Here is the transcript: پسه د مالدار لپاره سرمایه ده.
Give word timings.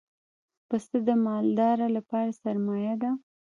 پسه 0.67 0.97
د 1.07 1.09
مالدار 1.25 1.77
لپاره 1.97 2.37
سرمایه 2.41 2.93
ده. 3.01 3.11